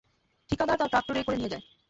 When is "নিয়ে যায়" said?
1.37-1.63